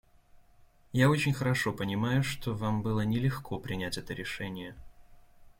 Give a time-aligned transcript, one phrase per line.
[0.93, 4.75] Я очень хорошо понимаю, что вам было нелегко принять это решение.